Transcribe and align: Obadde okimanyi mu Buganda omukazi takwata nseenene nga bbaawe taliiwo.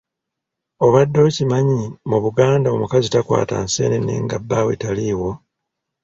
Obadde 0.85 1.19
okimanyi 1.27 1.81
mu 2.09 2.17
Buganda 2.23 2.67
omukazi 2.75 3.07
takwata 3.13 3.55
nseenene 3.65 4.13
nga 4.23 4.37
bbaawe 4.41 4.73
taliiwo. 4.81 5.31